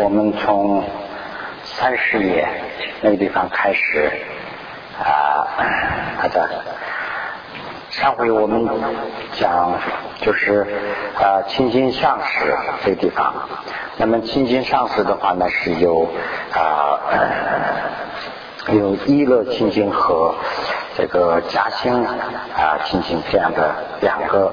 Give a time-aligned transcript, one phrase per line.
[0.00, 0.84] 我们从
[1.64, 2.48] 三十页
[3.00, 4.12] 那个地方开始
[5.02, 5.46] 啊，
[6.22, 6.48] 好的。
[7.90, 8.64] 上回我们
[9.32, 9.72] 讲
[10.20, 10.64] 就是
[11.20, 13.34] 啊，清净上师这个地方。
[13.96, 16.08] 那么清净上师的话呢，是有
[16.52, 17.00] 啊
[18.66, 20.32] 呃 有一乐清净和
[20.96, 24.52] 这个嘉兴啊清净这样的两个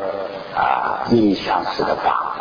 [0.56, 2.35] 啊意义相似的法。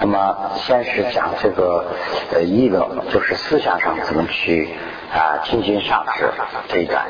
[0.00, 1.84] 那么先是讲这个
[2.32, 4.74] 呃议乐，就是思想上怎么去
[5.12, 6.28] 啊进行上师
[6.68, 7.04] 这一段。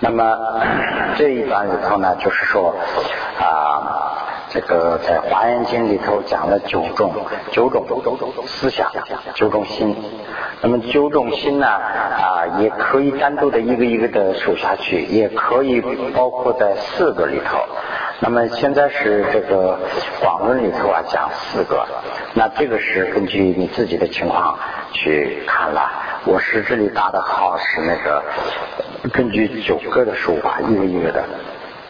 [0.00, 0.36] 那么
[1.16, 2.74] 这一段里头呢，就是说
[3.38, 4.18] 啊
[4.48, 7.14] 这个在华严经里头讲了九种
[7.52, 7.86] 九种
[8.46, 8.90] 思想
[9.34, 9.96] 九种心。
[10.60, 15.80] 那么九种心呢啊也可以单独的一个一个的数下去，也可以
[16.14, 17.58] 包括在四个里头。
[18.20, 19.78] 那么现在是这个
[20.20, 21.86] 广论里头啊讲四个，
[22.34, 24.58] 那这个是根据你自己的情况
[24.92, 25.90] 去看了。
[26.24, 28.22] 我是这里答的好是那个
[29.12, 31.24] 根据九个的数法，一个一个的。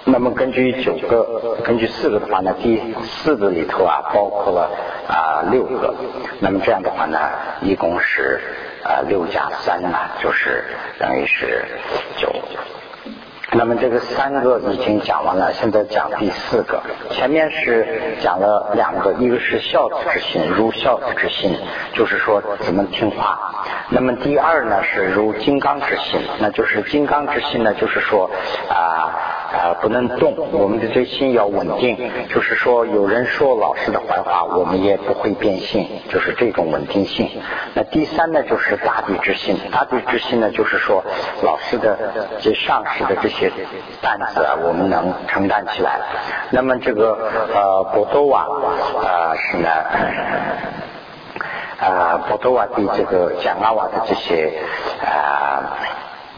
[0.06, 4.70] 那么根据九个，根据四个的话呢，第四个里头啊包括了
[5.06, 5.94] 啊六个。
[6.40, 7.18] 那么这样的话呢，
[7.60, 8.40] 一共是
[8.82, 10.64] 啊六加三呢，就是
[10.98, 11.64] 等于是
[12.16, 12.28] 九。
[13.56, 16.82] 那么这个三个已经讲完了，现在讲第四个。
[17.10, 21.56] 前面是讲了两个，一个是孝子之心，如孝子之心，
[21.94, 23.64] 就是说怎么听话。
[23.90, 28.30] 那么第二呢是如金刚之心，那就是金刚之心呢，就是说
[28.68, 29.10] 啊。
[29.54, 31.96] 啊，不能动，我们的这心要稳定。
[32.28, 37.30] 就是说，有人说老师的坏话，我们也不会变性，就是这种稳定性。
[37.74, 39.56] 那第三呢，就是大地之心。
[39.70, 41.04] 大地之心呢，就是说
[41.42, 41.96] 老师的
[42.40, 43.52] 这上师的这些
[44.02, 46.00] 担子啊，我们能承担起来。
[46.50, 47.16] 那么这个
[47.54, 49.68] 呃，博多瓦啊是呢，
[51.78, 54.60] 啊波多瓦对这个贾阿瓦的这些
[55.00, 55.06] 啊。
[55.06, 55.94] 呃，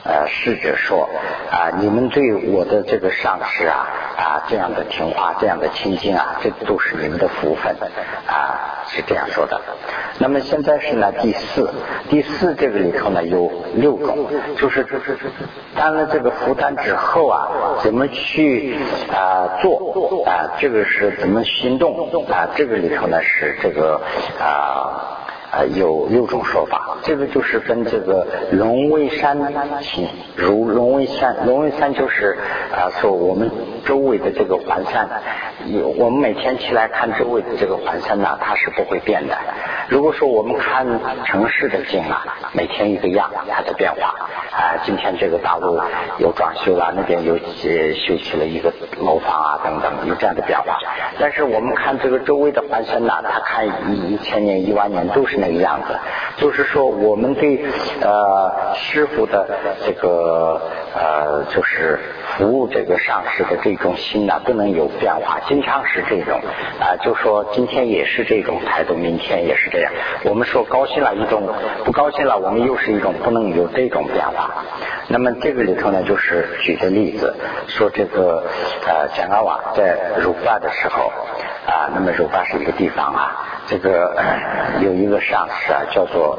[0.08, 1.08] 呃侍者说
[1.50, 7.74] 啊，你们对我的这个上司啊啊这样的听话，这样的亲近啊，这都是你们的福分
[8.26, 9.60] 啊，是这样说的。
[10.18, 11.70] 那么现在是呢第四，
[12.08, 15.18] 第四这个里头呢有六种，就是就是
[15.74, 17.48] 担了这个负担之后啊，
[17.82, 18.78] 怎么去
[19.12, 24.00] 啊做啊，这个是怎么行动啊，这个里头呢是这个
[24.40, 25.15] 啊。
[25.50, 29.38] 啊，有六种说法，这个就是跟这个龙威山
[29.80, 32.36] 行，如龙威山，龙威山就是
[32.72, 33.50] 啊，说我们
[33.86, 35.08] 周围的这个环山，
[35.66, 39.36] 有我们每天起来看周围的这个环山呢，它是不会变的。
[39.88, 40.84] 如果说我们看
[41.24, 44.08] 城市的景啊，每天一个样，它的变化
[44.50, 45.80] 啊，今天这个大陆
[46.18, 50.76] 有装修了，那边有呃修起了一个楼房啊，等等，有这样的变化。
[51.18, 55.45] 但是我们看这个周围的环山呢，它看一一千年、一万年都是那。
[55.46, 55.96] 那个样子，
[56.38, 57.64] 就是说，我们对
[58.00, 59.46] 呃师傅的
[59.86, 60.60] 这个
[60.94, 61.98] 呃，就是
[62.36, 66.40] 服务这个上师的这种心呢，不能有变化，经常是这种
[66.80, 69.92] 啊，就说今天也是这种态度，明天也是这样。
[70.24, 71.48] 我们说高兴了一种，
[71.84, 74.64] 不高兴了，我们又是一种，不能有这种变化。
[75.08, 77.34] 那么这个里头呢，就是举的例子，
[77.68, 78.42] 说这个
[78.84, 81.12] 呃贾阿瓦在儒发的时候
[81.66, 83.42] 啊，那么儒发是一个地方啊。
[83.68, 84.16] 这个
[84.80, 86.38] 有一个上司啊，叫做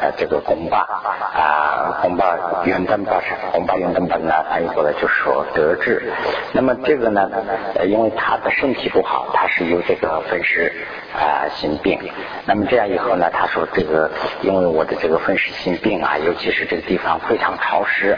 [0.00, 6.12] 呃这个公巴啊，公巴元登巴是公巴元登巴呢，翻译过来就是说得志。
[6.52, 7.28] 那么这个呢，
[7.84, 10.72] 因为他的身体不好，他是有这个风湿
[11.12, 11.98] 啊心病。
[12.46, 14.12] 那么这样以后呢，他说这个
[14.42, 18.16] 因为我的这个风湿心病啊，尤其是这个地方非常潮湿，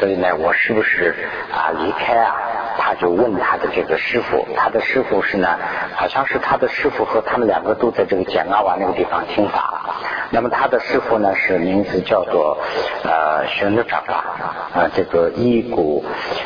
[0.00, 1.14] 所以呢，我是不是
[1.52, 2.34] 啊离开啊？
[2.82, 5.58] 他就问他的这个师傅，他的师傅是呢，
[5.94, 10.00] 好像是他的师傅和他们两个都在这个简阿瓦那个地方听法。
[10.30, 12.56] 那么他的师傅呢是名字叫做
[13.04, 14.24] 呃玄德长法
[14.72, 16.04] 啊，这个一股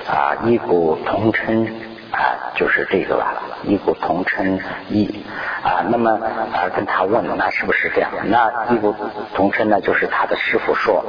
[0.08, 1.93] 啊一股同称。
[2.14, 5.24] 啊，就是这个了，异骨同称异
[5.64, 5.84] 啊。
[5.90, 6.12] 那么
[6.52, 8.10] 啊，跟他问，那是不是这样？
[8.26, 8.94] 那异骨
[9.34, 11.04] 同称呢，就是他的师傅说，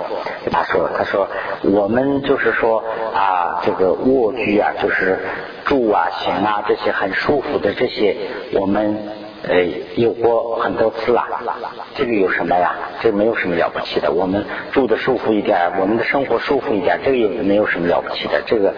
[0.51, 1.27] 他说，他说
[1.61, 2.83] 我们就是说
[3.13, 5.19] 啊，这个卧居啊，就是
[5.65, 8.17] 住啊、行啊这些很舒服的这些，
[8.53, 8.97] 我们
[9.47, 9.63] 呃
[9.95, 11.23] 有过很多次了。
[11.93, 12.73] 这个有什么呀？
[13.01, 14.11] 这没有什么了不起的。
[14.11, 18.41] 我们住的舒服一点，我们的生活舒服一点，这个也没有什么了不起的。
[18.47, 18.73] 这个。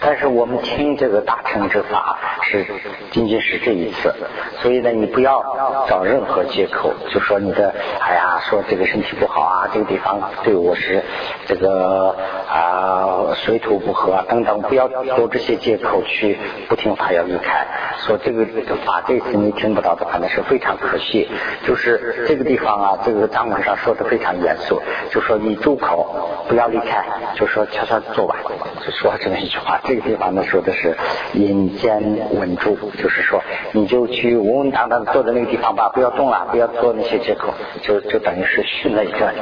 [0.00, 2.66] 但是我们听这个大乘之法是
[3.10, 4.14] 仅仅是这一次，
[4.60, 11.02] 所以呢，你不要找任何借口，就说你的哎呀，说这个身体不好啊，这个地方对我是
[11.46, 12.16] 这个
[12.48, 16.38] 啊水土不和等等，不要有这些借口去
[16.68, 17.66] 不听法要离开。
[18.06, 18.44] 说这个
[18.84, 21.28] 法这次你听不到的，话，那是非常可惜。
[21.66, 24.80] 就是这个地方啊，这个章文上说的非常严肃，
[25.10, 27.04] 就说你住口，不要离开，
[27.34, 28.36] 就说悄悄坐吧，
[28.84, 29.80] 就说这么一句话。
[29.84, 30.96] 这个地方呢说的是
[31.32, 33.42] 引间稳住，就是说
[33.72, 39.32] 你就去稳稳当当坐在那个地方吧，不要动了，不要做那些借口，就就等于是训了一个。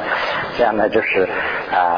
[0.57, 1.29] 这样呢就是
[1.73, 1.92] 啊，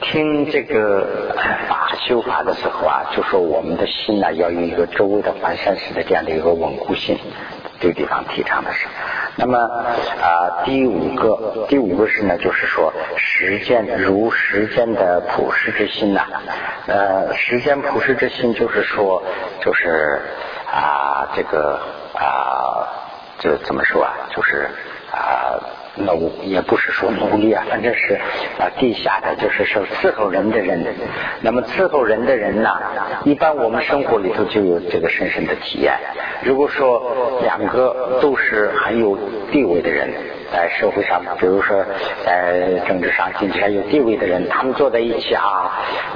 [0.00, 1.34] 听这个
[1.68, 7.18] 法修法的时候啊，就说我们的心呢要有一个周围的环山式的这样的一个稳固性。
[7.80, 8.88] 这个地方提倡的是，
[9.36, 16.26] 那么啊，第五个，第五个是呢，就是说实践如实践的普世之心呐，
[16.88, 19.22] 呃，实践普世之心就是说，
[19.60, 20.20] 就是
[20.66, 21.80] 啊，这个
[22.14, 22.82] 啊，
[23.38, 24.12] 这怎么说啊？
[24.34, 24.68] 就是
[25.12, 25.60] 啊。
[26.00, 28.14] 努也不是说奴隶啊，反正是
[28.56, 30.94] 啊，地下的就是说伺候人的人。
[31.40, 32.70] 那么伺候人的人呢，
[33.24, 35.94] 一般我们生活里头就有这个深深的体验。
[36.44, 39.18] 如果说两个都是很有
[39.50, 40.08] 地位的人。
[40.52, 41.84] 在社会上，比如说
[42.24, 45.70] 在政治上、金钱有地位的人，他们坐在一起啊，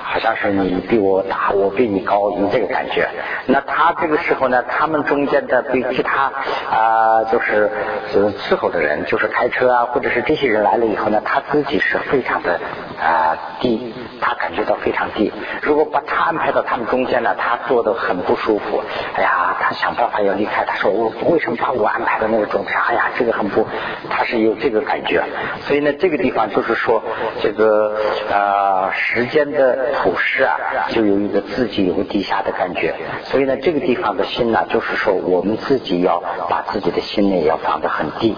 [0.05, 3.08] 好像是你比我大，我比你高，有这个感觉。
[3.46, 6.32] 那他这个时候呢，他们中间的对其他
[6.70, 7.70] 啊，就是
[8.12, 12.58] 伺候的人，就是开车啊，或者是这些人来了以后呢，他自己是非常的
[13.00, 15.31] 啊低，他感觉到非常低。
[15.61, 18.82] 如果把他安排到他们中间呢，他坐的很不舒服。
[19.14, 20.64] 哎呀，他想办法要离开。
[20.64, 22.73] 他说我为什么把我安排到那个中间？
[22.88, 23.67] 哎呀，这个很不
[24.08, 24.21] 他。
[24.24, 25.22] 是有这个感觉，
[25.62, 27.02] 所以呢，这个地方就是说，
[27.40, 27.96] 这个
[28.30, 30.56] 啊，时间的普世啊，
[30.90, 32.94] 就有一个自己有个地下的感觉。
[33.24, 38.34] 所以呢，这个地方的心呢，就是说，我们自己要把自己的心呢要放得很低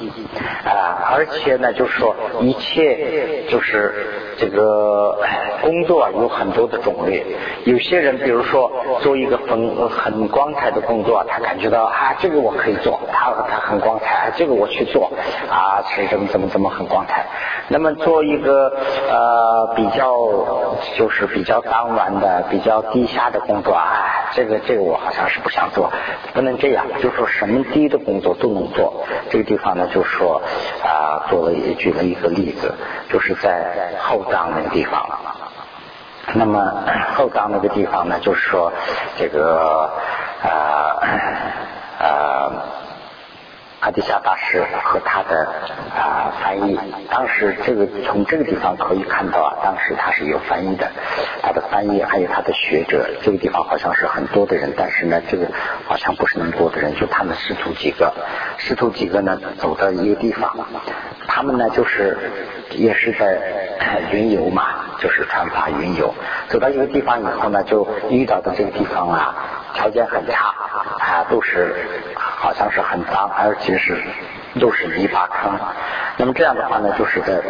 [0.65, 3.95] 啊，而且呢，就是说，一切就是
[4.39, 5.19] 这个
[5.63, 7.25] 工作有很多的种类。
[7.65, 8.71] 有些人，比如说
[9.01, 15.13] 做一个很很光彩的工作，他感觉到啊，这个我可以做，他他很光彩，这个我去做
[15.49, 15.74] 啊。
[15.83, 17.27] 是怎么怎么怎么很光彩？
[17.69, 18.71] 那么做一个
[19.11, 20.15] 呃比较
[20.99, 25.91] 就是比较当晚的比较低下的工作啊，这个这个我好像是不想做，
[26.35, 29.05] 不能这样，就说什么低的工作都能做。
[29.31, 30.43] 这个地方呢，就说
[30.83, 32.75] 啊，做了举了一个例子，
[33.09, 35.09] 就是在后藏那个地方。
[36.35, 36.85] 那么
[37.15, 38.73] 后藏那个地方呢，就是说
[39.17, 39.91] 这个
[40.43, 41.01] 啊
[41.99, 42.53] 啊。
[43.85, 45.47] 阿底夏大师和他的
[45.95, 50.91] 啊翻译，当时这个从这个地方可以看到啊，当时他是有翻译的，
[51.43, 55.49] 他的翻译还有他的学者，这个地方好像是很多的人，但是呢，这个
[55.87, 58.15] 好像不是那么多的人，就他们师徒几个，
[58.57, 60.67] 师徒几个呢走到一个地方，
[61.29, 62.17] 他们呢就是
[62.71, 63.39] 也是在
[64.11, 64.65] 云游嘛，
[64.99, 66.15] 就是传法云游，
[66.49, 69.35] 走到一个地方以后呢，就遇到的这个地方啊，
[69.75, 70.55] 条件很差
[71.01, 71.77] 啊，都是。
[72.45, 73.97] 好像是很脏，而且是
[74.61, 75.59] 都是泥巴坑。
[76.19, 77.41] 那么这样的话呢，就是在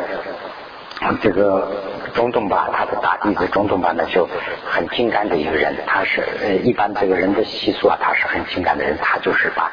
[1.20, 1.68] 这个
[2.14, 4.28] 中东吧，他的大弟子中东吧呢，就
[4.64, 5.74] 很精干的一个人。
[5.84, 9.68] 他是呃，一般这个人的习俗啊，他是很精干的人，他就是把。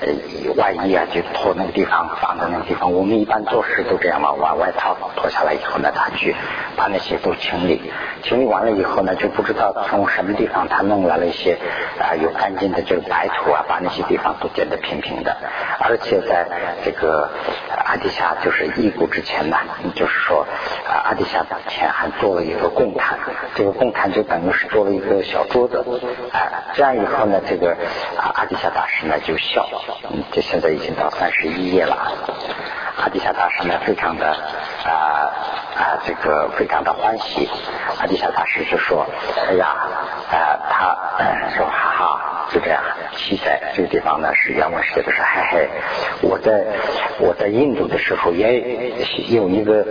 [0.00, 2.92] 呃，外衣啊，就脱那个地方，放在那个地方。
[2.92, 6.34] 我们一般做事都这样嘛，把外套脱下来以后呢，他去
[6.76, 7.92] 把那些都清理。
[8.22, 11.58] 清理完了以后呢，就不知道从什么地方他弄来了一些
[11.98, 15.36] 啊，有干净的这个白土啊，把那些地方都剪得平平的。
[15.78, 16.46] 而且在
[16.84, 17.30] 这个
[17.84, 19.56] 阿底夏就是易古之前呢，
[19.94, 20.46] 就是说
[20.86, 23.18] 啊，阿底夏前还做了一个供坛，
[23.54, 25.84] 这个供坛就等于是做了一个小桌子。
[26.32, 27.76] 哎，这样以后呢，这个
[28.16, 29.68] 阿底夏大师呢就笑。
[30.10, 31.96] 嗯，这现在已经到三十一页了。
[32.96, 35.32] 阿底夏大师呢，非常的啊
[35.74, 37.48] 啊，这个非常的欢喜。
[37.98, 39.06] 阿底夏大师就说
[39.48, 39.66] ：“哎呀，
[40.30, 40.96] 啊，他
[41.56, 42.82] 说哈哈，就这样。
[43.16, 45.68] 七彩这个地方呢，是原文写的是嘿嘿。
[46.22, 46.64] 我在
[47.18, 48.92] 我在印度的时候也
[49.28, 49.84] 有一个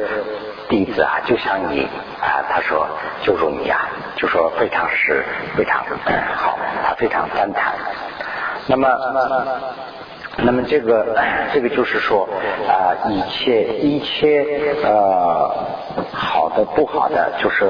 [0.68, 1.88] 弟子啊，就像你
[2.22, 2.88] 啊，他说
[3.24, 5.26] 就如你啊，就说非常是
[5.58, 5.84] 非常
[6.36, 7.74] 好，他非常赞叹。”
[8.70, 8.88] 那么，
[10.38, 11.18] 那么这个
[11.52, 12.30] 这个就是说
[12.68, 15.50] 啊，一切一切呃
[16.12, 17.66] 好的不好的，就是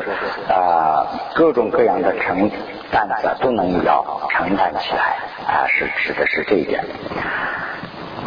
[0.50, 2.52] 啊各种各样的承
[2.92, 5.16] 担的都能要承担起来
[5.48, 6.84] 啊，是指的是这一点。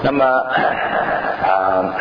[0.03, 1.95] 那么啊。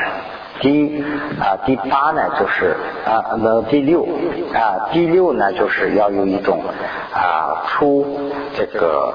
[0.62, 1.03] 第
[1.39, 4.08] 啊第八呢就是啊那第六
[4.53, 6.63] 啊第六呢就是要有一种
[7.13, 9.13] 啊出这个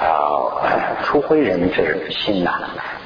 [0.00, 2.52] 啊出灰人之心呐，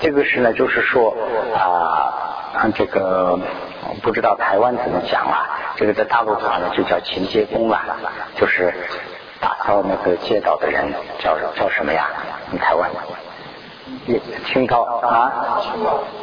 [0.00, 1.14] 这个是呢就是说
[1.56, 3.38] 啊这个
[4.02, 7.82] 不知道台湾怎么讲啊，这个在大陆的话呢就叫勤接工了，
[8.36, 8.72] 就是
[9.40, 12.08] 打扫那个街道的人，叫叫什么呀？
[12.60, 12.88] 台湾？
[14.46, 15.60] 清道啊？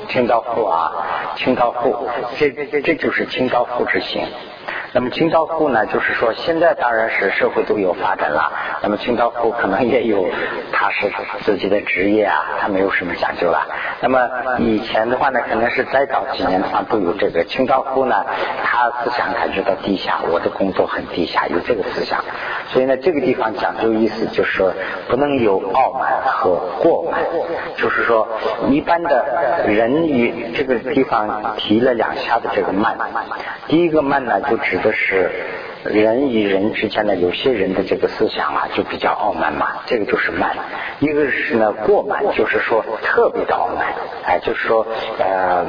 [0.08, 0.92] 清道夫啊？
[1.36, 4.22] 清道夫，这这这就是清道夫之心。
[4.92, 8.51] 那么清道夫呢，就是说现在当然是社会都有发展了。
[8.82, 10.25] 那么清道夫可能也有
[10.79, 11.12] 他是
[11.43, 13.67] 自己的职业啊，他没有什么讲究了。
[14.00, 18.25] 那么以前的话呢，可能是再早几年的话都有这个清道夫呢，
[18.63, 22.24] 他思想感觉到低下，我的工作很低下，有这个思想。
[22.69, 24.74] 所以呢，这个地方讲究意思就是说，
[25.09, 27.19] 不能有傲慢和过慢。
[27.75, 28.29] 就是说，
[28.69, 32.98] 一般的人与这个地方提了两下的这个慢，
[33.67, 35.29] 第一个慢呢，就指的是
[35.83, 40.55] 人与人之间的有些人的这个思想啊，就比较傲慢嘛，这个就是慢。
[41.00, 43.93] 一个是呢过慢，就是说特别的傲慢，
[44.25, 44.86] 哎，就是说
[45.17, 45.65] 呃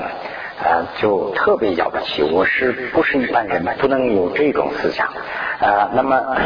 [0.62, 5.06] 呃，就特别了不起，我是不是一般人嘛，不能有这种思想
[5.60, 5.90] 啊。
[5.94, 6.36] 那么。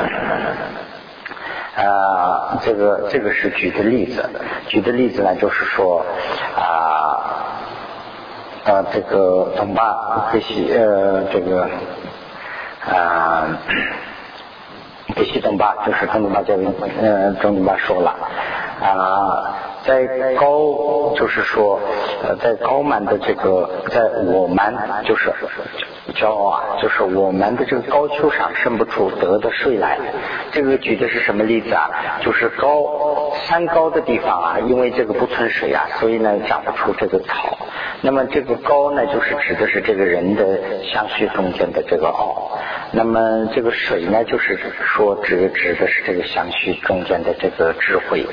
[1.76, 4.30] 呃，这个这个是举的例子，
[4.68, 6.06] 举的例子呢，就是说
[6.56, 6.62] 啊
[8.64, 11.68] 啊，这个东巴这些呃，这个
[12.90, 13.58] 啊，
[15.16, 16.66] 这些东巴就是东巴这位
[17.00, 18.14] 呃，东巴说了
[18.82, 19.60] 啊。
[19.86, 21.78] 在高，就是说，
[22.22, 24.74] 呃，在高满的这个，在我们
[25.04, 25.30] 就是
[26.14, 29.98] 骄傲啊，就是我们的这个高丘上生不出德的水来。
[30.52, 31.90] 这个举的是什么例子啊？
[32.22, 32.80] 就是高
[33.46, 37.58] 山高的地方啊，因为这个不存水啊，所以呢长不出这个草。
[38.00, 42.58] 那么这个高呢，就是指的是这个人的相续中间的这个傲。
[42.92, 48.26] 那么这个水呢，就是说指指的是这个相续中间的这个智慧。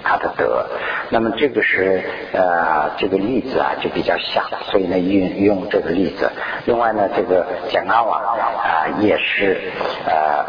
[0.00, 0.66] 他的德，
[1.10, 6.30] 那么这个是呃这个例子啊就比较像，所以呢运用这个例子。
[6.66, 9.60] 另外呢，这个简阿瓦啊也是
[10.06, 10.44] 呃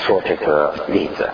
[0.00, 1.28] 说这个例子，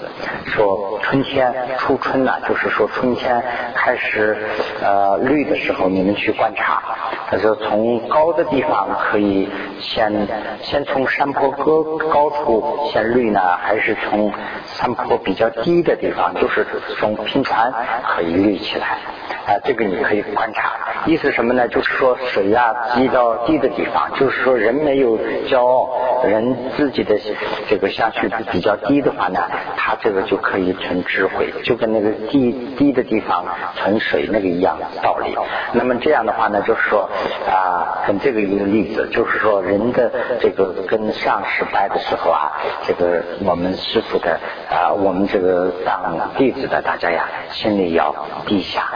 [0.46, 3.42] 说春天初春呢，就是说春天
[3.74, 4.36] 开始
[4.82, 6.82] 呃绿的时候，你们去观察。
[7.30, 9.48] 他说从高的地方可以
[9.80, 10.28] 先
[10.62, 14.32] 先从山坡高高处先绿呢，还是从
[14.66, 16.66] 山坡比较低的地方，就是
[16.98, 17.72] 从平常。
[18.02, 18.98] 可以立起来
[19.46, 20.72] 啊，这个你可以观察。
[21.06, 21.68] 意思什么呢？
[21.68, 27.18] 就是说水呀积到低的地方，就是说人没有骄傲，人自己的
[27.68, 29.40] 这个下去比较低的话呢，
[29.76, 33.44] 他这个就可以存智慧，就跟那个低低的地方
[33.76, 35.36] 存水那个一样的道理。
[35.72, 37.10] 那么这样的话呢，就是说
[37.46, 40.10] 啊，跟这个一个例子，就是说人的
[40.40, 42.52] 这个跟上师拜的时候啊，
[42.86, 47.28] 这个我们师傅的啊，我们这个当弟子的大家呀。
[47.50, 48.14] 心里要
[48.46, 48.90] 低下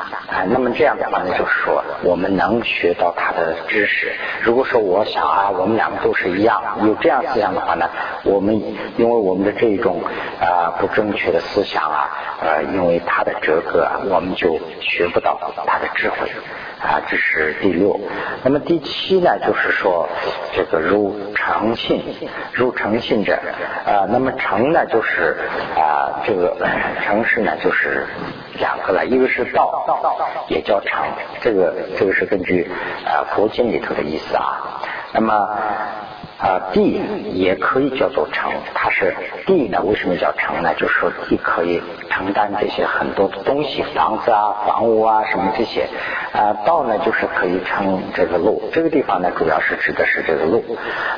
[0.49, 4.13] 那么这样的话呢，就是说我们能学到他的知识。
[4.43, 7.89] 如果说我想啊，我们两个都是一样，有这样思想的话呢，
[8.25, 8.55] 我们
[8.97, 10.03] 因为我们的这种
[10.41, 16.17] 啊不正确的思想啊，呃，因为他的折格，我们就学不到他的智慧
[16.81, 17.01] 啊。
[17.09, 17.99] 这是第六。
[18.43, 20.09] 那么第七呢，就是说
[20.55, 22.03] 这个如诚信，
[22.53, 23.39] 如诚信者
[23.87, 25.37] 啊，那么诚呢，就是
[25.77, 26.57] 啊这个
[27.05, 28.07] 诚实呢，就是。
[28.59, 29.85] 两个了，一个是道，
[30.49, 31.07] 也叫城，
[31.41, 32.71] 这个这个是根据
[33.05, 34.81] 啊佛经里头的意思啊。
[35.13, 35.35] 那么
[36.39, 37.01] 啊地
[37.33, 39.15] 也可以叫做城，它是
[39.47, 39.81] 地呢？
[39.83, 40.75] 为什么叫城呢？
[40.75, 45.89] 就是说地可以承担这些很多的东西，房子啊、房屋啊什么这些
[46.33, 46.53] 啊。
[46.65, 48.71] 道呢，就是可以称这个路。
[48.73, 50.63] 这个地方呢，主要是指的是这个路。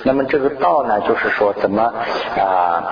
[0.05, 1.83] 那么这个道呢，就是说怎么
[2.39, 2.91] 啊？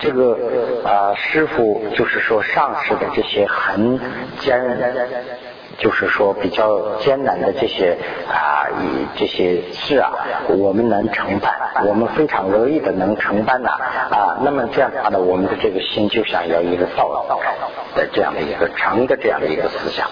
[0.00, 0.38] 这个
[0.84, 3.98] 啊，师傅就是说上师的这些很
[4.38, 4.62] 艰，
[5.78, 7.96] 就是说比较艰难的这些
[8.28, 10.12] 啊，以这些事啊，
[10.48, 11.52] 我们能承办，
[11.86, 13.70] 我们非常乐意的能承办呐
[14.10, 14.38] 啊。
[14.42, 17.08] 那么这样的话呢，我们的这个心就想要一个道
[17.94, 20.08] 的这样的一个成的这样的一个思想。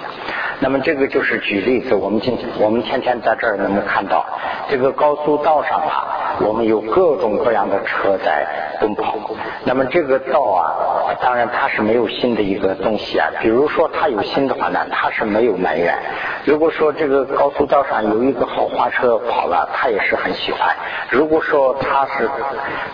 [0.59, 4.25] 那么这个就是举例子，我们今我们天天在这儿能够看到，
[4.71, 8.47] 这个高速道上啊，我们有各种各样的车在
[8.81, 9.19] 奔跑。
[9.65, 13.29] 那么这个道啊，当然它是没有新的一个东西啊。
[13.43, 15.95] 比如说它有新的话呢，它是没有埋怨；
[16.47, 20.75] 如果说这个高速道上有一个豪华车跑了，他也是很喜欢；
[21.11, 22.31] 如果说它是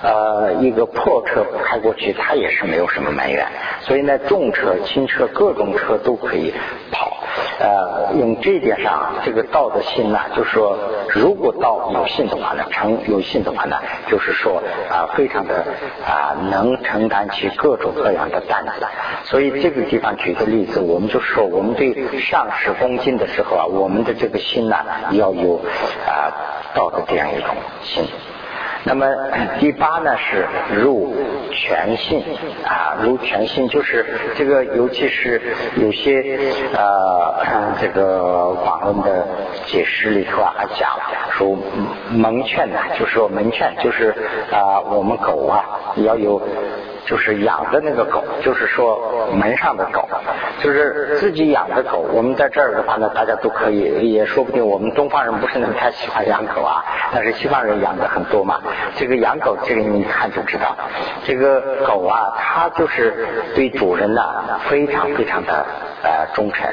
[0.03, 3.47] 呃一个破车开过去，他也是没有什么埋怨。
[3.81, 6.53] 所以呢，重车、轻车，各种车都可以
[6.91, 7.13] 跑。
[7.59, 10.77] 呃，用这点上，这个道的心呢，就是说，
[11.11, 13.77] 如果道有信的话呢，成有信的话呢，
[14.09, 15.65] 就是说啊，非常的
[16.07, 18.87] 啊，能承担起各种各样的担子。
[19.25, 24.77] 所以这个地方举个例子，我们就说，我们对上师恭敬的时候啊，我们的这个心呢，
[25.13, 25.61] 要有
[26.07, 26.33] 啊
[26.75, 28.05] 道的这样一种心。
[28.85, 29.07] 那么
[29.61, 30.47] 第八呢是
[30.77, 31.15] 入
[31.53, 32.23] 全性
[32.65, 34.05] 啊，入全性就是
[34.37, 35.41] 这个，尤其是
[35.77, 36.23] 有些
[36.75, 39.27] 呃 这个广论的
[39.67, 40.91] 解释里头啊讲
[41.31, 41.57] 说
[42.11, 44.15] 蒙劝呢，就是说蒙劝就是
[44.51, 45.65] 啊我们狗啊
[45.97, 46.41] 要有。
[47.05, 50.09] 就是养的那个狗，就是说门上的狗，
[50.63, 52.07] 就是自己养的狗。
[52.13, 58.61] 我们在这儿的话呢，大家都可以，也说不定我们东方人不是那么太喜欢养狗啊，但是西方人养的很多嘛。
[58.97, 60.77] 这个养狗，这个你一看就知道，
[61.25, 64.23] 这个狗啊，它就是对主人呢
[64.69, 65.67] 非常非常的
[66.03, 66.67] 呃忠诚。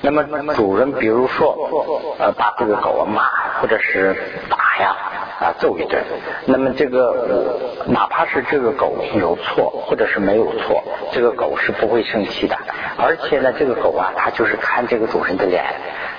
[0.00, 3.22] 那么主人比如说呃把这个狗啊骂
[3.60, 4.16] 或者是
[4.48, 4.96] 打呀。
[5.40, 6.02] 啊，揍一顿。
[6.46, 12.56] 那么这个，哪怕是这个狗有错，或者是没有错，这个狗是不会生气的。
[12.96, 15.64] 而且呢，这个狗啊，它就是看这个主人的脸，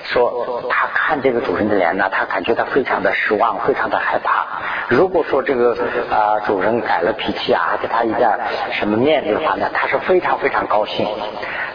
[0.04, 4.46] 说它看这个主人的脸呢，它感觉到非常的失望，非常的害怕。
[4.90, 5.70] 如果说这个
[6.10, 8.28] 啊主人改了脾气啊，给他一点
[8.72, 11.06] 什么面子的话呢，他是非常非常高兴。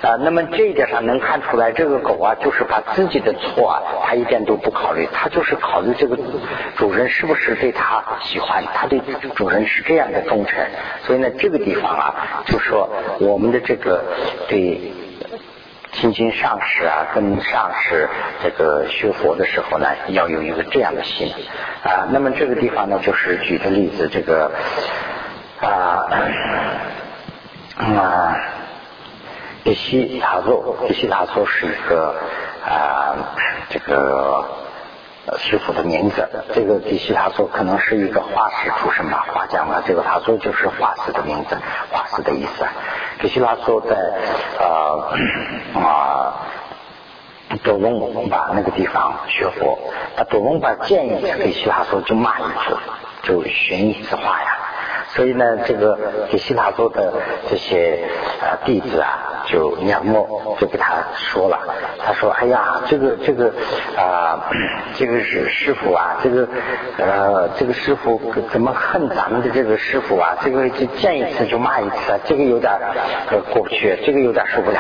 [0.02, 6.18] 啊，那么这一点上能看出来，这个狗啊，就是把自己的错啊，它一点都不考虑，它就是考虑这个
[6.76, 9.00] 主人是不是对它喜欢，它对
[9.34, 10.60] 主人是这样的忠诚。
[11.06, 12.90] 所以呢，这个地方啊，就说
[13.22, 14.04] 我们的这个
[14.50, 14.92] 对
[15.96, 18.10] 亲近上师啊，跟上师
[18.44, 21.34] 这个学佛的时候呢，要有一个这样的心
[21.84, 22.08] 啊。
[22.12, 24.52] 那么这个地方呢，就是举个例子，这个
[25.62, 26.06] 啊
[27.78, 28.38] 啊。
[29.64, 32.14] 比西塔座，比西塔座是一个
[32.64, 33.34] 啊，
[33.70, 34.46] 这个
[35.38, 36.30] 师傅的名字。
[36.54, 39.82] 这个迪西塔说可能是一个画师出身吧，画家嘛。
[39.86, 41.58] 这个他说就是画师的名字，
[41.92, 42.66] 画师的意思。
[43.20, 43.96] 迪西塔说在
[44.60, 46.34] 啊啊
[47.64, 49.80] 多隆巴那个地方学佛，
[50.18, 52.78] 那多隆巴见一次迪西塔说就骂一次，
[53.24, 54.58] 就寻一次画呀。
[55.16, 55.98] 所以呢，这个
[56.30, 57.14] 给西塔座的
[57.50, 58.00] 这些
[58.42, 61.58] 呃弟子啊，就仰慕，就给他说了。
[62.06, 63.52] 他说：“哎呀，这个这个
[63.98, 64.52] 啊，
[64.96, 66.48] 这个是 师傅啊，这个
[66.98, 68.20] 呃，这个师傅
[68.52, 70.36] 怎么恨咱们的这个师傅啊？
[70.44, 72.72] 这个就见一次就骂一次，这个有点
[73.52, 74.78] 过不去，这个有点受不了。”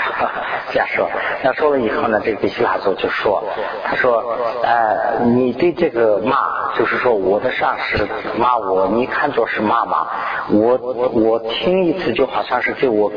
[0.71, 1.09] 这样说，
[1.43, 3.41] 那说了以后呢，这个西塔座就说
[3.85, 10.07] ：“他说，呃，你对这个骂，就是说我的上司骂我，你看作是骂吗？”
[10.49, 13.11] 我我我听一次就好像是对我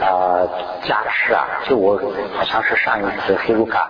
[0.00, 0.48] 啊
[0.82, 2.00] 加持啊，就我
[2.36, 3.80] 好像是上一次黑鲁嘎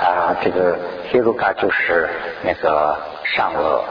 [0.00, 0.78] 啊，这个
[1.10, 2.08] 黑鲁嘎就是
[2.42, 3.84] 那个上了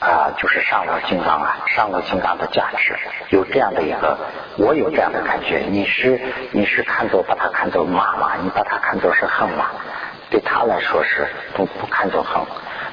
[0.00, 2.94] 啊，就是上了金刚啊，上了金刚的加持，
[3.30, 4.18] 有这样的一个，
[4.58, 5.64] 我有这样的感觉。
[5.68, 6.20] 你是
[6.52, 8.32] 你是看作把它看作骂嘛？
[8.42, 9.66] 你把它看作是恨嘛？
[10.30, 12.42] 对他来说是不不看作恨。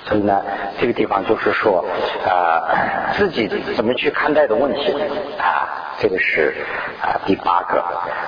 [0.08, 0.42] 所以呢，
[0.80, 1.84] 这个地方就是说，
[2.26, 4.94] 啊，自己怎么去看待的问题
[5.38, 5.68] 啊，
[6.00, 6.56] 这个是
[7.02, 7.84] 啊第八个。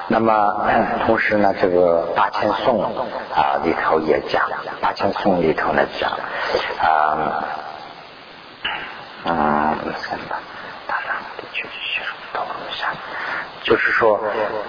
[0.10, 0.68] 那么
[1.06, 2.84] 同时呢，这个八千颂
[3.34, 4.44] 啊里头也讲，
[4.82, 6.12] 八千颂里头呢讲，
[6.82, 7.46] 啊，
[9.24, 10.36] 嗯，什么？
[10.86, 12.88] 大上的确学术讨论一下，
[13.64, 14.20] 就是说，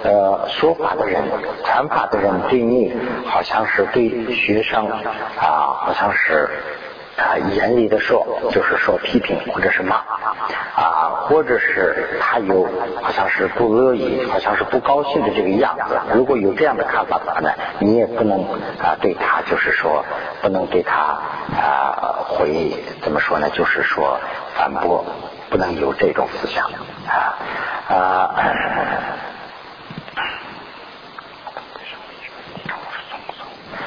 [0.03, 1.23] 呃，说法的人、
[1.65, 2.93] 传法的人对你，
[3.25, 6.49] 好像是对学生啊，好像是。
[7.17, 9.97] 啊，严厉的说，就是说批评或者是骂
[10.75, 12.67] 啊，或者是他有
[13.01, 15.99] 好像是不乐意，好像是不高兴的这个样子。
[16.13, 18.41] 如果有这样的看法的话呢，你也不能
[18.79, 20.05] 啊对他就是说
[20.41, 21.19] 不能对他
[21.55, 23.49] 啊回怎么说呢？
[23.49, 24.19] 就是说
[24.55, 25.05] 反驳，
[25.49, 26.65] 不能有这种思想
[27.07, 27.37] 啊
[27.87, 27.95] 啊。
[27.95, 28.31] 啊，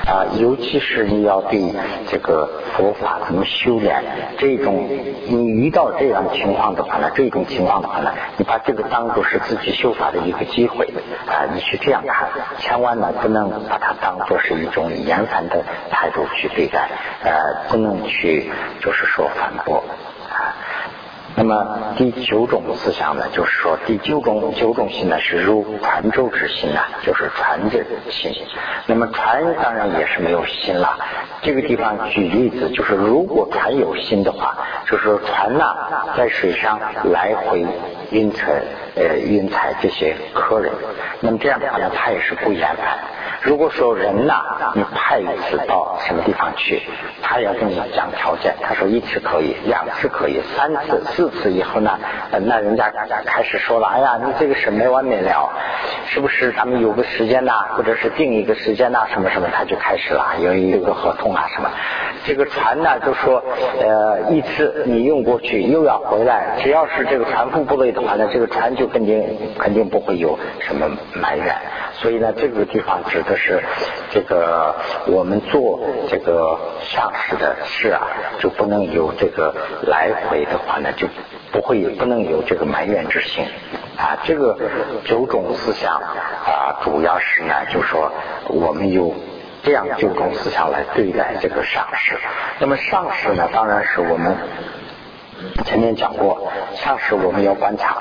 [0.06, 1.72] 啊尤其是你要对
[2.08, 4.02] 这个佛法怎么修炼，
[4.38, 4.86] 这种
[5.26, 10.86] 你遇到这样的情况的话呢，这种情况的话呢，你把这个当做是自己修法的一个机会
[11.26, 16.88] 啊，你去这样看，千万呢不能把它当做是一种严烦的态度去对待，
[17.22, 19.82] 呃，不能去就是说反驳。
[21.36, 28.32] 那么第九种思想呢，就是说第九种九种心呢是如传咒之心呐，就是传的心。
[28.86, 30.96] 那么传当然也是没有心了。
[31.42, 35.74] 这个地方举例子，就是如果船有心的话，就是船呐
[36.16, 36.78] 在水上
[37.10, 37.66] 来回
[38.10, 38.62] 运载
[38.94, 40.72] 呃运载这些客人，
[41.20, 42.98] 那么这样的话呢，它也是不厌烦。
[43.44, 46.80] 如果说人呐，你派一次到什么地方去，
[47.22, 51.98] 他要跟你讲条件，他说一次可以，两次可以，三次、四次以后呢，
[52.30, 52.90] 那人家
[53.26, 55.50] 开始说了，哎呀，你这个事没完没了，
[56.06, 56.52] 是不是？
[56.52, 61.68] 咱们有个时间呐，或者是定一个时间呐，什么什么，他就开始了，有一个合同啊什么。
[62.24, 63.44] 这个船呢，就说
[63.78, 69.22] 呃一次你用过去又要回来，只要是这个船夫不累的话呢，这个船就肯定
[69.58, 71.54] 肯定不会有什么埋怨。
[71.92, 73.62] 所以呢，这个地方指的是
[74.10, 78.06] 这个我们做这个上市的事啊，
[78.38, 81.08] 就不能有这个来回的话呢，就
[81.50, 83.44] 不会不能有这个埋怨之心
[83.96, 84.18] 啊。
[84.24, 84.56] 这个
[85.04, 88.12] 九种思想啊，主要是呢，就说
[88.48, 89.12] 我们有。
[89.66, 92.18] 这样九种思想来对待这个上市。
[92.58, 94.36] 那么上市呢，当然是我们
[95.64, 97.96] 前面讲过，上市我们要观察，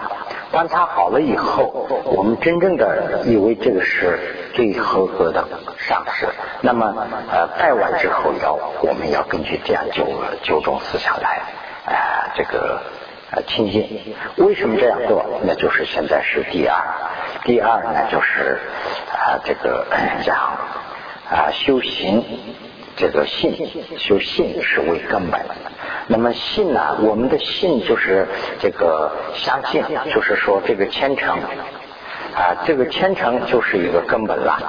[0.53, 4.19] 观察好了以后，我们真正的以为这个是
[4.53, 5.43] 最合格的
[5.79, 6.27] 上师。
[6.61, 6.93] 那么
[7.31, 10.07] 呃，拜完之后要我们要根据这样九
[10.43, 11.41] 九种思想来
[11.87, 12.79] 啊这个
[13.31, 14.15] 呃亲近。
[14.37, 15.25] 为什么这样做？
[15.43, 16.77] 那就是现在是第二，
[17.45, 18.59] 第二呢就是
[19.11, 19.87] 啊这个
[20.23, 20.37] 讲。
[21.31, 22.23] 啊，修行
[22.95, 23.55] 这个信，
[23.97, 25.41] 修信是为根本。
[26.07, 28.27] 那么信呢，我们的信就是
[28.59, 31.35] 这个相信，就是说这个虔诚
[32.35, 34.59] 啊，这个虔诚就是一个根本了。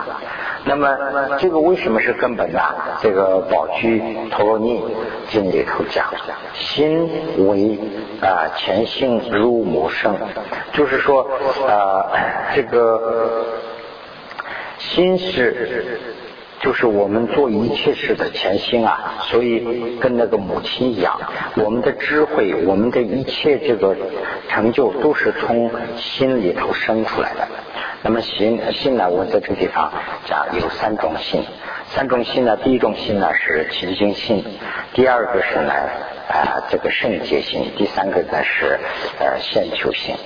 [0.64, 0.96] 那么
[1.38, 2.60] 这个为什么是根本呢？
[3.02, 4.82] 这个宝居陀罗尼
[5.28, 6.06] 经里头讲，
[6.54, 7.10] 心
[7.48, 7.78] 为
[8.22, 10.16] 啊前性如母生，
[10.72, 11.28] 就是说
[11.68, 12.10] 啊
[12.54, 13.44] 这个
[14.78, 16.00] 心是。
[16.64, 21.20] 就是我们做一切事的前心啊，所以跟那个母亲一样，
[21.56, 23.94] 我们的智慧，我们的一切这个
[24.48, 27.46] 成就都是从心里头生出来的。
[28.00, 29.92] 那么心心呢，我在这个地方
[30.24, 31.44] 讲有三种心，
[31.88, 34.42] 三种心呢，第一种心呢是清净心，
[34.94, 35.72] 第二个是呢
[36.30, 38.80] 啊这个圣洁心，第三个呢是
[39.20, 40.16] 呃现求心。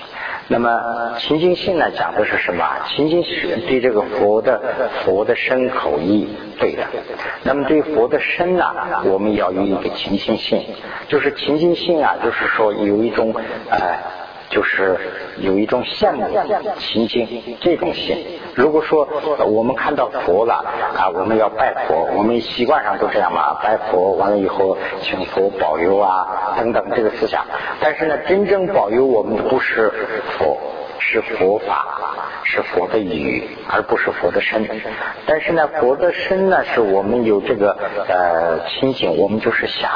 [0.48, 2.64] 那么清净性呢，讲的是什么？
[2.88, 4.60] 清净是对这个佛的
[5.04, 6.84] 佛的身口意对的。
[7.44, 10.64] 那么对佛的身呢，我们要有一个清净性，
[11.08, 13.34] 就是清净性啊，就是说有一种
[13.70, 14.27] 呃。
[14.50, 14.98] 就是
[15.38, 18.40] 有一种羡慕的心境，这种心。
[18.54, 19.08] 如果说
[19.46, 20.64] 我们看到佛了
[20.96, 27.44] 啊，我们要拜佛，我们习惯上都这样嘛，拜佛完了以后请佛保佑啊等等这个思想。
[27.80, 29.92] 但是呢，真正保佑我们不是
[30.38, 30.58] 佛。
[31.00, 31.86] 是佛法，
[32.42, 34.68] 是佛的语，而不是佛的身。
[35.26, 37.74] 但是呢，佛的身呢，是我们有这个
[38.08, 39.90] 呃清醒，我们就是想，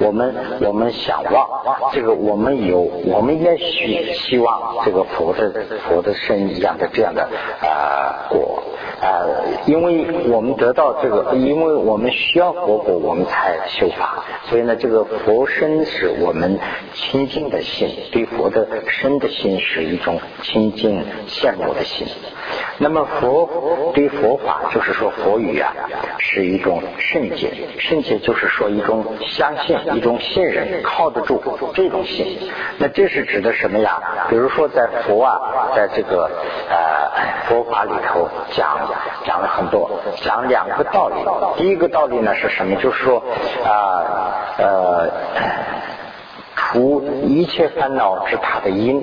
[0.00, 1.48] 我们我们想望
[1.92, 5.52] 这个，我们有，我们也许希望这个佛的
[5.88, 7.28] 佛的身一样的这样的
[7.60, 8.62] 啊果。
[9.00, 9.24] 啊，
[9.64, 14.24] 因为我们得到这个，因为我们需要佛果，我们才修法。
[14.44, 16.58] 所以呢，这个佛身是我们
[16.92, 22.06] 清净的心，对佛的身的心是一种清净羡慕的心。
[22.76, 25.72] 那么佛对佛法，就是说佛语啊，
[26.18, 31.42] 是一种圣洁，圣洁就是说一种相信，一种信任，靠得住
[31.74, 32.50] 这种信。
[32.78, 34.00] 那这是指的什么呀？
[34.28, 35.40] 比如说在佛啊，
[35.74, 36.30] 在这个
[36.68, 37.10] 呃
[37.48, 38.78] 佛法里头讲。
[39.22, 41.16] 讲了很多，讲两个道理。
[41.58, 42.74] 第一个道理呢是什么？
[42.76, 43.22] 就是说
[43.64, 44.02] 啊
[44.56, 45.10] 呃，
[46.72, 49.02] 苦一切烦恼是它的因。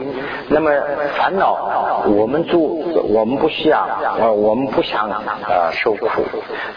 [0.50, 0.72] 那么
[1.18, 3.88] 烦恼，我们做我们不想
[4.20, 6.24] 呃我们不想呃受苦。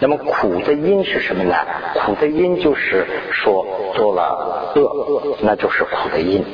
[0.01, 1.55] 那么苦的因是什么呢？
[1.95, 6.45] 苦的因就是说做了恶，那就是苦的因。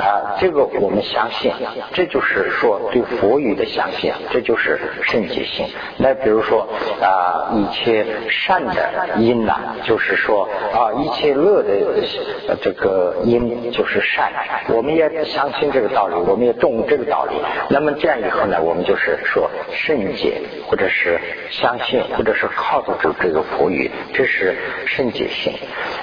[0.00, 1.52] 啊，这个我们相信，
[1.92, 5.66] 这就是说对佛语的相信，这就是圣洁性。
[5.98, 6.66] 那比如说
[7.02, 14.32] 啊，一切善的因呐，就是说啊，一切乐的这个因就是善。
[14.68, 17.36] 我们也相信这个道理，我们也重这个道理。
[17.68, 25.52] 那么这样以后呢，我们就是说圣洁，或者是相信，或者是靠得住这个佛语，这是圣洁性。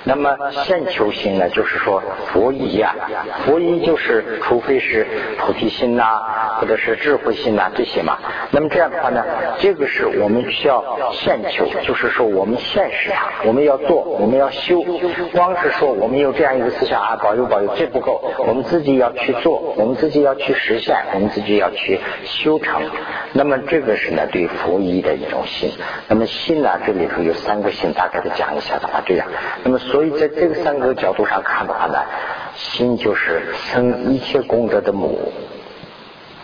[0.04, 2.94] 那么现求心呢，就是说佛意啊，
[3.46, 3.87] 佛意。
[3.88, 6.04] 就是，除非是菩提心呐，
[6.60, 8.18] 或者是智慧心呐这些嘛。
[8.52, 9.24] 那么这样的话呢，
[9.60, 14.82] 这个是我们需要现求，就是说我们现实它，我们要做，我们要修。
[15.34, 22.82] 光是说我们有这样一个思想啊，保佑保佑，这不够，我们自己要去做，我们自己要去实现，我们自己要去修成。
[23.34, 25.72] 那么这个是呢，对佛一的一种心。
[26.08, 29.28] 那么心呢，这里头有三个心，大概的讲一下的话，这样。
[29.64, 32.00] 那么所以在这个三个角度上看的话呢。
[32.58, 35.32] 心就是生一切功德的母，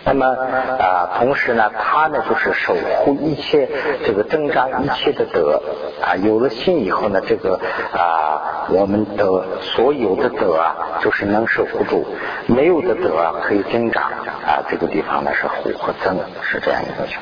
[0.06, 3.70] 那么啊，同时呢，他呢就是守护一切
[4.06, 5.62] 这个增长一切的德
[6.02, 6.16] 啊。
[6.18, 7.60] 有了心以后呢，这个
[7.94, 12.04] 啊，我们的所有的德啊，就是能守护住；
[12.48, 14.64] 没有的德啊，可以增长啊。
[14.70, 17.18] 这个地方呢是护和增，是这样一个情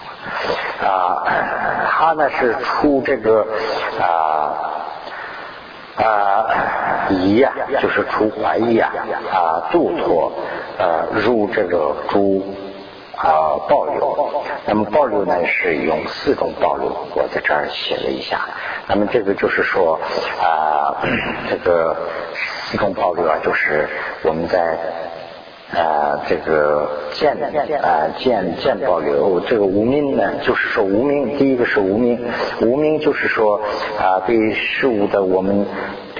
[0.80, 1.24] 况啊。
[1.88, 3.46] 他呢是出这个
[4.00, 4.68] 啊。
[5.94, 6.46] 啊，
[7.10, 8.92] 疑呀，就是出怀疑呀，
[9.32, 10.32] 啊，度脱，
[10.80, 12.42] 呃，入这个诸
[13.16, 14.44] 啊暴流。
[14.66, 18.42] 那么暴流呢，是用四种暴流，我在这儿写了一下。
[18.88, 20.00] 那么这个就是说
[20.42, 20.98] 啊，
[21.50, 21.96] 这个
[22.66, 23.88] 四种暴流啊，就是
[24.24, 24.78] 我们在。
[25.74, 32.28] 啊，这个见啊见见保留这个无名呢，就是说无名，第一个是无名，
[32.60, 33.62] 无名就是说
[33.98, 35.66] 啊对事物的我们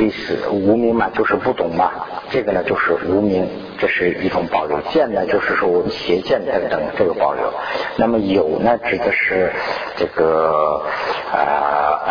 [0.02, 1.92] 对是无名嘛，就是不懂嘛，
[2.32, 4.82] 这个呢就是无名，这是一种保留。
[4.90, 7.54] 见呢就是说我们邪见等等这个保留。
[7.98, 9.54] 那么有呢指的是
[9.98, 10.84] 这个
[11.32, 12.02] 啊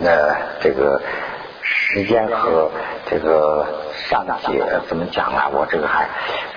[0.00, 0.10] 那
[0.60, 1.02] 这个
[1.60, 2.70] 时间和
[3.10, 3.66] 这个。
[4.06, 5.48] 上界怎么讲啊？
[5.52, 6.08] 我这个还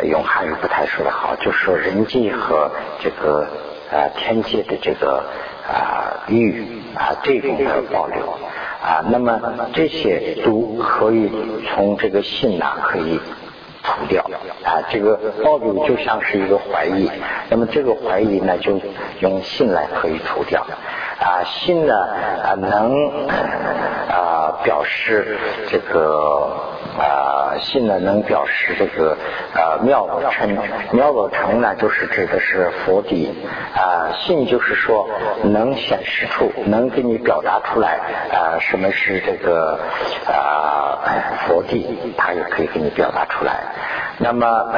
[0.04, 3.48] 用汉语不太说的好，就是说人际和这个
[3.90, 5.24] 呃天界的这个
[5.66, 8.38] 啊欲啊这种的保留
[8.82, 9.40] 啊，那么
[9.74, 11.32] 这些都可以
[11.74, 13.20] 从这个信呐可以
[13.84, 14.24] 除掉
[14.63, 17.10] 啊，这个保留就像是一个怀疑，
[17.50, 18.80] 那么这个怀疑呢就
[19.20, 20.66] 用信来可以除掉
[21.20, 21.94] 啊，信呢
[22.44, 23.28] 啊能
[24.10, 25.38] 啊表示
[25.70, 26.52] 这个。
[26.98, 29.17] 啊，信呢能表示这个
[29.53, 30.57] 呃妙我称，
[30.91, 33.33] 妙我称呢就是指的是佛地
[33.75, 35.07] 啊，信就是说
[35.43, 37.99] 能显示出，能给你表达出来
[38.31, 39.79] 啊什么是这个
[40.25, 40.99] 啊
[41.47, 43.60] 佛地，它也可以给你表达出来。
[44.17, 44.73] 那么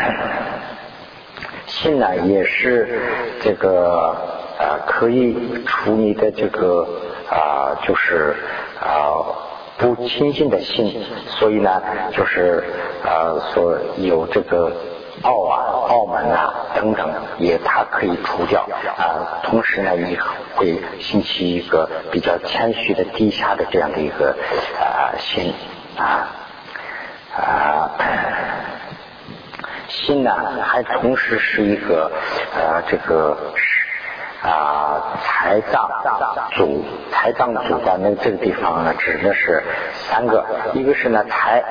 [1.65, 3.01] 信呢也是
[3.41, 4.15] 这个
[4.59, 6.87] 啊可以除你的这个
[7.29, 8.35] 啊就是
[8.79, 9.48] 啊。
[9.79, 12.61] 不亲近的心，所以呢，就是
[13.01, 14.73] 呃，所有这个
[15.21, 19.39] 傲啊、傲慢啊等等，也它可以除掉啊。
[19.43, 20.19] 同时呢，也
[20.55, 24.35] 会兴起一个比较谦虚的、低下的这样的一个
[24.77, 25.53] 啊心
[25.97, 26.27] 啊
[27.37, 27.91] 啊
[29.87, 32.11] 心呢，还同时是一个
[32.53, 33.37] 呃这个。
[34.41, 35.89] 啊，财藏
[36.51, 39.61] 主财藏主在那这个地方呢，指的是
[39.93, 41.61] 三个，一个是呢财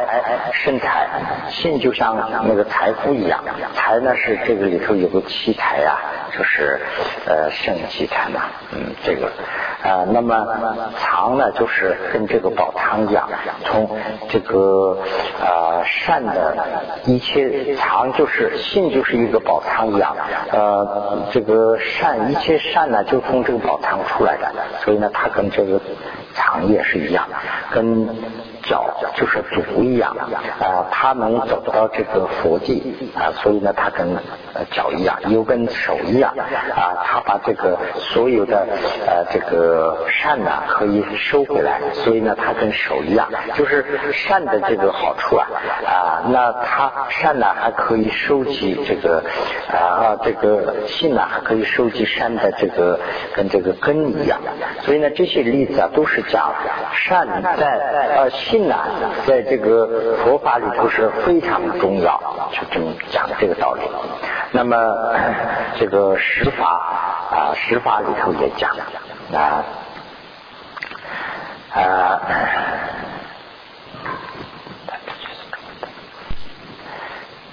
[0.53, 1.09] 身财，
[1.49, 3.43] 信就像那个财富一样，
[3.75, 5.97] 财呢是这个里头有个七财呀，
[6.37, 6.81] 就是
[7.27, 9.27] 呃圣七财嘛，嗯，这个
[9.83, 10.47] 啊，那么
[10.99, 13.29] 藏呢就是跟这个宝藏一样，
[13.65, 14.99] 从这个
[15.41, 16.57] 啊善的
[17.07, 20.17] 一切藏就是信就是一个宝藏一样，
[20.53, 22.59] 呃，这个善一切。
[22.59, 24.53] 善呢，就从这个宝藏出来的，
[24.85, 25.81] 所以呢，它跟这个
[26.35, 27.37] 藏也是一样的，
[27.71, 28.09] 跟。
[28.69, 30.15] 脚就是足一样
[30.61, 32.75] 啊，他能走到这个佛界
[33.17, 34.15] 啊，所以呢，他跟
[34.73, 36.35] 脚一样，又跟手一样
[36.77, 38.67] 啊，他把这个所有的
[39.07, 45.49] 呃这个善呢可以收回来，所以呢，他跟手一样，就是善的这个好处啊
[45.87, 49.25] 啊，那他善呢还可以收集这个
[49.73, 53.01] 啊这个信呢还可以收集善的这个
[53.35, 54.39] 跟这个根一样，
[54.83, 56.53] 所以呢，这些例子啊都是讲
[56.93, 57.27] 善
[57.57, 57.67] 在
[58.15, 58.58] 呃信。
[58.59, 58.75] 信呢，
[59.25, 63.83] 在这个佛法里头是非常重要，就这么讲的这个道理。
[64.51, 64.77] 那么
[65.79, 66.67] 这个十法
[67.31, 68.71] 啊，十法里头也讲
[69.33, 69.65] 啊
[71.73, 72.21] 啊，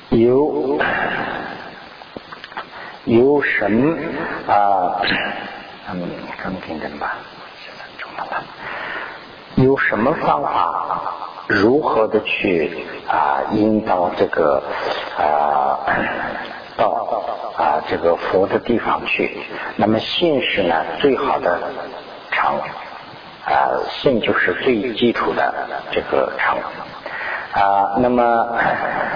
[0.09, 0.79] 有
[3.03, 3.99] 有神
[4.47, 5.01] 啊，
[5.91, 6.09] 嗯，
[6.43, 7.17] 更平等吧，
[7.63, 8.37] 现在重要的。
[9.55, 11.13] 有什么方法，
[11.47, 14.61] 如何的去啊引导这个
[15.17, 15.79] 啊
[16.75, 17.23] 到
[17.57, 19.37] 啊这个佛的地方去？
[19.77, 21.57] 那么信是呢最好的
[22.31, 22.55] 场
[23.45, 25.53] 啊信就是最基础的
[25.91, 26.57] 这个场。
[27.55, 28.23] 啊，那么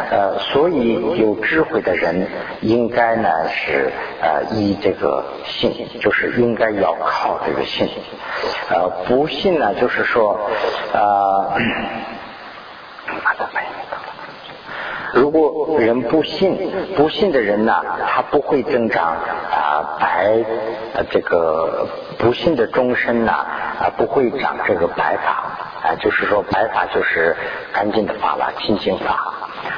[0.10, 2.26] 呃，所以有智慧的人
[2.62, 7.90] 应该呢是呃依这个信，就是应该要靠这个信。
[8.70, 10.40] 呃，不信呢，就是说
[10.94, 11.58] 呃，
[15.14, 19.18] 如果人不信，不信的人呢，他不会增长
[19.52, 20.38] 啊白
[21.12, 25.49] 这个不信的终身呢啊不会长这个白发。
[25.84, 27.36] 啊，就是说白法就是
[27.74, 29.34] 干净的法了，清净法。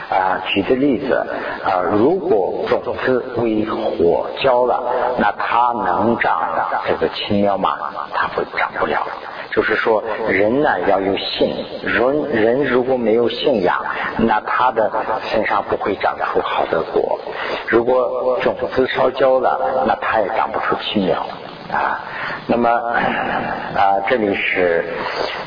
[0.09, 1.25] 啊，举个例子
[1.63, 4.83] 啊，如果种子为火浇了，
[5.17, 7.77] 那它能长这个青苗吗？
[8.13, 9.07] 它会长不了。
[9.51, 13.83] 就是说，人呢要有信，人人如果没有信仰，
[14.17, 14.89] 那他的
[15.23, 17.19] 身上不会长出好的果。
[17.67, 21.25] 如果种子烧焦了，那他也长不出青苗
[21.71, 21.99] 啊。
[22.47, 24.85] 那么啊，这里是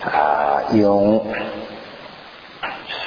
[0.04, 1.24] 啊用。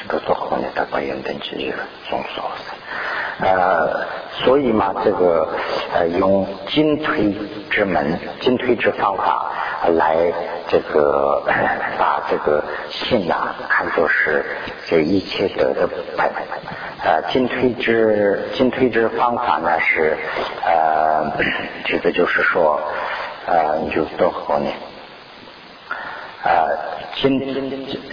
[0.09, 0.67] 这多好呢！
[0.73, 1.73] 大观音等级日，
[2.09, 2.49] 总说
[3.41, 5.49] 呃，所以嘛，这个
[5.93, 7.35] 呃，用进退
[7.69, 9.51] 之门、进退之方法
[9.97, 10.15] 来
[10.69, 11.43] 这个
[11.99, 14.45] 把这个信呐看作是
[14.85, 16.31] 这一切得的本。
[17.03, 20.17] 呃，进退之进退之方法呢是
[20.65, 21.33] 呃，
[21.83, 22.79] 这个就是说
[23.47, 24.69] 啊，你就多好呢。
[26.43, 26.69] 呃，
[27.15, 27.39] 进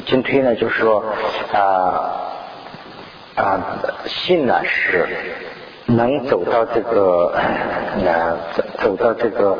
[0.07, 1.05] 进退呢，就是说，
[1.53, 1.59] 啊
[3.37, 3.61] 啊，
[4.07, 5.09] 信呢是
[5.87, 7.35] 能走到这个
[8.05, 9.59] 呃走走到这个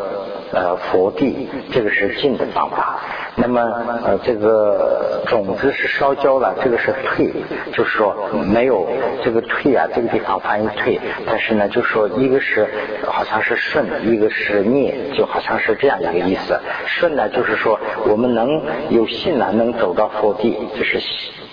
[0.55, 3.01] 呃佛地，这个是进的方法。
[3.37, 3.61] 那么
[4.05, 7.33] 呃这个种子是烧焦了，这个是退，
[7.73, 8.15] 就是说
[8.53, 8.87] 没有
[9.25, 12.69] 这个退啊，这个地方翻译退，但是呢，就说一个是
[13.07, 16.61] 好像是顺，一个是逆，就好像是这样一个意思。
[16.87, 21.01] 顺呢，就是说我们能有信呢，能走到佛地，就是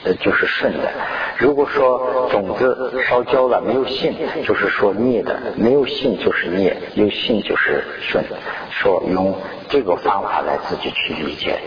[0.03, 0.89] 呃就是顺的。
[1.37, 8.23] 如果说种子烧焦了，没有性，就是说逆的；没有性就是逆，有性就是顺。
[8.71, 9.35] 说用
[9.69, 11.59] 这个方法来自己去理解。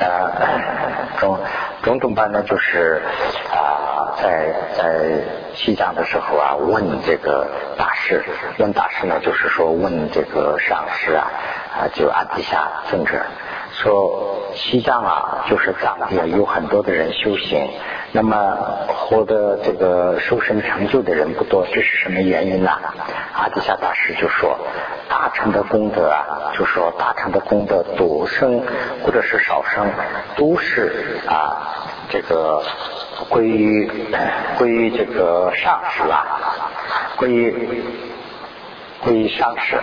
[0.00, 0.32] 呃，
[1.20, 1.38] 种
[1.82, 3.00] 种种班呢，就是
[3.52, 5.20] 啊，在在
[5.54, 7.46] 西藏的时候啊，问这个
[7.78, 8.24] 大师，
[8.58, 11.30] 问大师呢，就是说问这个上师啊，
[11.76, 13.26] 啊，就阿底下尊者，
[13.72, 17.68] 说西藏啊，就是藏地有很多的人修行，
[18.12, 18.56] 那么
[18.88, 22.70] 获得这个修身成就的人不多，这是什么原因呢？
[23.34, 24.58] 阿底下大师就说。
[25.06, 28.62] 大乘的功德啊，就说大乘的功德多生
[29.02, 29.86] 或者是少生，
[30.34, 32.62] 都是啊这个
[33.28, 33.90] 归于
[34.56, 36.40] 归于这个上师啊，
[37.16, 37.92] 归于
[39.04, 39.78] 归于上师。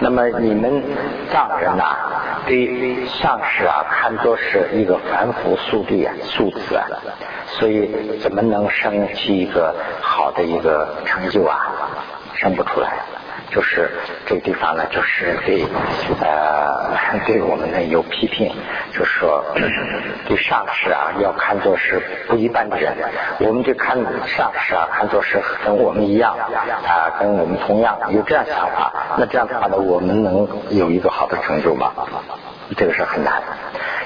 [0.00, 0.82] 那么你们
[1.30, 1.96] 藏人呐，
[2.46, 6.86] 对上师啊看作是一个凡夫俗地啊、俗子啊，
[7.46, 11.58] 所以怎么能生起一个好的一个成就啊？
[12.34, 12.98] 生不出来。
[13.50, 13.90] 就是
[14.26, 15.64] 这个地方呢，就是对
[16.20, 18.52] 呃对我们呢有批评，
[18.92, 19.44] 就是说
[20.26, 22.94] 对上师啊要看作是不一般的人，
[23.40, 26.36] 我们就看上师啊看作是跟我们一样
[26.86, 31.92] 啊，跟我们同样有这样想法，那这样的话呢，我们能有一个好的成就吗？
[32.76, 33.42] 这个是很难。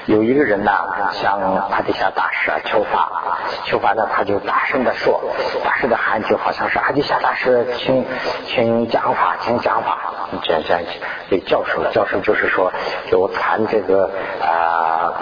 [0.05, 0.71] 有一个人呢，
[1.11, 5.21] 向帕底夏大师啊求法，求法呢，他就大声的说，
[5.63, 8.05] 大声的喊，就好像是阿底夏大师请
[8.45, 10.83] 请讲法，请讲法，这样这样
[11.29, 11.85] 给教授。
[11.91, 12.73] 教授就是说，
[13.09, 14.09] 就传这个
[14.41, 15.13] 啊，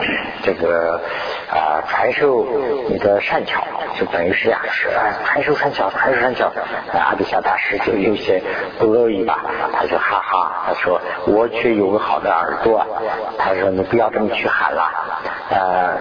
[0.42, 1.00] 这个
[1.52, 2.48] 啊，传授
[2.90, 3.64] 你的善巧，
[4.00, 4.90] 就等于是呀，是
[5.26, 6.52] 传授善巧，传授善巧。
[6.92, 8.42] 阿底夏大师就有些
[8.80, 12.84] 不乐意吧，他就哈哈，他说我却有个好的耳朵，
[13.38, 14.72] 他说你不要这么去喊。
[14.74, 14.90] 了，
[15.50, 15.98] 呃，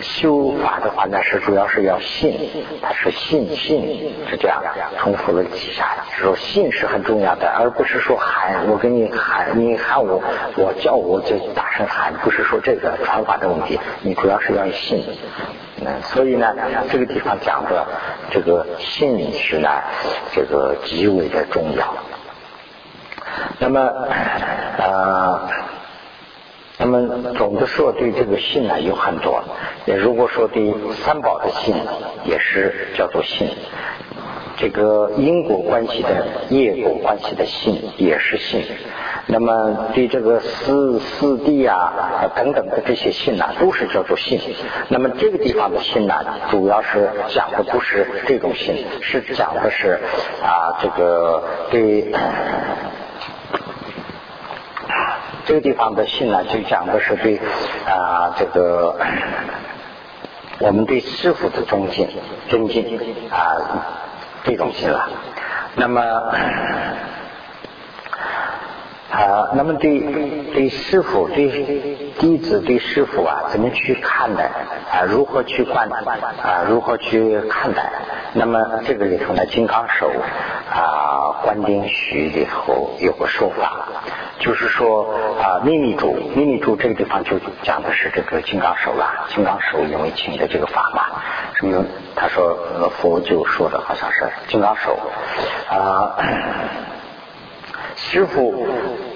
[0.00, 2.50] 修法的话呢，是主要是要信，
[2.80, 4.62] 他说信信是这样，
[4.98, 5.84] 重复了几下，
[6.16, 10.22] 说信是很重要的，而不是说喊我跟你喊，你喊我，
[10.56, 15.04] 我叫我就大声喊，不是说这个传法的问题，你主要是要信。
[15.84, 16.54] 嗯，所以呢，
[16.90, 17.86] 这个地方讲的
[18.30, 19.68] 这个信是呢，
[20.32, 21.94] 这个极为的重要。
[23.58, 23.80] 那么，
[24.78, 25.67] 呃。
[26.80, 29.42] 那么总的说，对这个信呢有很多。
[29.84, 30.72] 也如果说对
[31.04, 31.74] 三宝的信，
[32.24, 33.48] 也是叫做信；
[34.58, 38.62] 这个因果关系的业果关系的信，也是信。
[39.26, 44.40] 那么对这个四四谛啊等等的这些信呢，都是叫做信。
[44.88, 46.14] 那么这个地方的信呢，
[46.50, 49.98] 主要是讲的不是这种信，是讲的是
[50.44, 52.14] 啊这个对。
[55.48, 57.40] 这个地方的信呢，就讲的是对
[57.86, 58.94] 啊这个
[60.58, 62.06] 我们对师傅的尊敬、
[62.50, 63.56] 尊敬啊
[64.44, 65.08] 这种信了。
[65.74, 66.02] 那么
[69.10, 70.00] 啊，那么对
[70.52, 74.44] 对师傅、对弟子、对师傅啊，怎么去看待
[74.92, 75.04] 啊？
[75.08, 76.64] 如何去观啊？
[76.68, 77.90] 如何去看待？
[78.34, 80.10] 那么这个里头呢，金刚手
[80.70, 83.88] 啊，观丁许里头有个说法，
[84.40, 89.26] 就是说啊，秘密主，秘密主这个地方就讲的是这个金刚手了。
[89.30, 91.04] 金刚手因为请的这个法嘛，
[91.54, 91.82] 什么？
[92.14, 94.98] 他说佛就说的好像是金刚手
[95.70, 96.14] 啊。
[98.00, 98.66] 师傅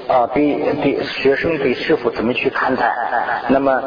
[0.09, 2.93] 啊，对对，学生对师傅怎么去看待？
[3.49, 3.81] 那么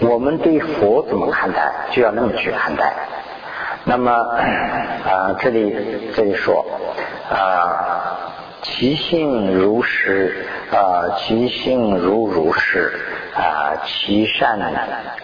[0.00, 2.94] 我们对佛怎么看待，就要那么去看待。
[3.84, 5.76] 那么啊，这里
[6.14, 6.64] 这里说
[7.30, 8.30] 啊，
[8.62, 12.92] 其性如实啊，其性如如是
[13.34, 14.58] 啊，其善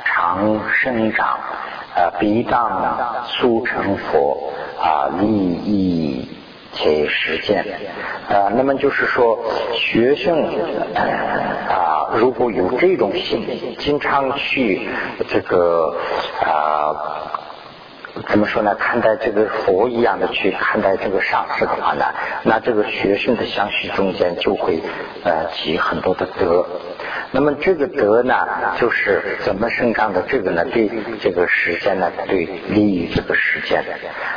[0.05, 1.39] 常生长
[1.95, 6.29] 啊，必当速成佛啊，利益。
[6.75, 7.65] 去实践
[8.29, 9.39] 啊，那么就是说，
[9.75, 10.45] 学生
[10.95, 14.89] 啊，如果有这种心，经常去
[15.29, 15.97] 这个
[16.43, 17.31] 啊。
[18.29, 18.77] 怎么说呢？
[18.77, 22.05] 看待这个佛一样的去看待这个上师的话呢，
[22.45, 24.81] 那这个学生的相续中间就会
[25.25, 26.65] 呃积很多的德。
[27.35, 28.47] 那么这个德呢，
[28.79, 30.23] 就是怎么生长的？
[30.29, 30.89] 这个呢，对
[31.21, 33.85] 这个时间呢，对利于这个时间。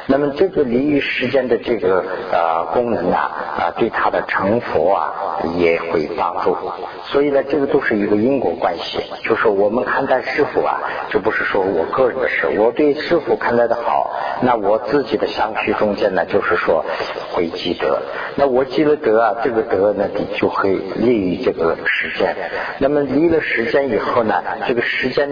[0.08, 5.14] 那么这个利于时间的这个呃功能啊啊，对他的成佛啊
[5.60, 6.58] 也会帮助。
[7.04, 8.98] 所以呢，这个都是一个因果关系。
[9.24, 10.80] 就是我们看待师傅啊，
[11.12, 13.68] 就不是说我个人的事，我对师傅看待。
[13.68, 16.86] 的好，那我自己的相续中间呢，就是说
[17.34, 18.00] 会积德。
[18.38, 22.34] 那我积了德啊，这个德呢，就会利于这个时间。
[22.80, 25.30] 那那么离了时间以后呢，这个时间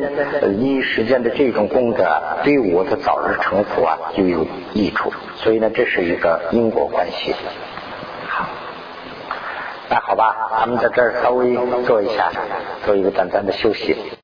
[0.59, 2.05] 离时间的这种功德，
[2.43, 5.13] 对我的早日成佛啊，就有益处。
[5.37, 7.33] 所以呢，这是一个因果关系。
[8.27, 8.49] 好，
[9.89, 12.29] 那好吧，咱们在这儿稍微做一下，
[12.85, 13.95] 做一个短暂的休息。